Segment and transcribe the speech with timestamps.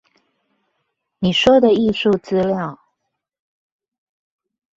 [1.19, 2.79] 你說的藝術資料